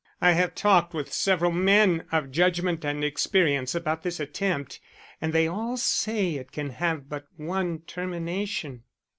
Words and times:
I 0.19 0.31
have 0.31 0.55
talked 0.55 0.95
with 0.95 1.13
several 1.13 1.51
men 1.51 2.05
of 2.11 2.31
judgment 2.31 2.83
and 2.83 3.03
experience 3.03 3.75
about 3.75 4.01
this 4.01 4.19
attempt, 4.19 4.79
and 5.21 5.31
they 5.31 5.45
all 5.47 5.77
say 5.77 6.37
it 6.37 6.51
can 6.51 6.71
have 6.71 7.07
but 7.07 7.27
one 7.37 7.81
termination." 7.81 8.81